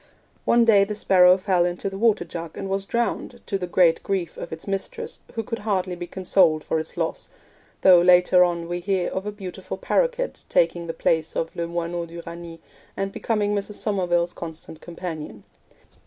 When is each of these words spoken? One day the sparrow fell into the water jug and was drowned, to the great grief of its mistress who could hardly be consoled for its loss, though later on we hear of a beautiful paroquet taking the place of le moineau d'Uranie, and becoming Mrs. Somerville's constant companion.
One 0.45 0.65
day 0.65 0.83
the 0.83 0.95
sparrow 0.95 1.37
fell 1.37 1.63
into 1.63 1.87
the 1.87 1.95
water 1.95 2.25
jug 2.25 2.57
and 2.57 2.67
was 2.67 2.85
drowned, 2.85 3.39
to 3.45 3.59
the 3.59 3.67
great 3.67 4.01
grief 4.01 4.35
of 4.35 4.51
its 4.51 4.65
mistress 4.65 5.19
who 5.35 5.43
could 5.43 5.59
hardly 5.59 5.93
be 5.95 6.07
consoled 6.07 6.63
for 6.63 6.79
its 6.79 6.97
loss, 6.97 7.29
though 7.81 8.01
later 8.01 8.43
on 8.43 8.67
we 8.67 8.79
hear 8.79 9.11
of 9.11 9.27
a 9.27 9.31
beautiful 9.31 9.77
paroquet 9.77 10.31
taking 10.49 10.87
the 10.87 10.95
place 10.95 11.35
of 11.35 11.55
le 11.55 11.67
moineau 11.67 12.07
d'Uranie, 12.07 12.61
and 12.97 13.11
becoming 13.11 13.53
Mrs. 13.53 13.75
Somerville's 13.75 14.33
constant 14.33 14.81
companion. 14.81 15.43